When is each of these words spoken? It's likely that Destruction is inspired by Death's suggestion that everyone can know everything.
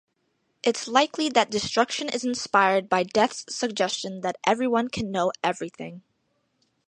It's 0.63 0.87
likely 0.87 1.29
that 1.29 1.51
Destruction 1.51 2.09
is 2.09 2.23
inspired 2.25 2.89
by 2.89 3.03
Death's 3.03 3.45
suggestion 3.55 4.21
that 4.21 4.39
everyone 4.47 4.87
can 4.87 5.11
know 5.11 5.31
everything. 5.43 6.01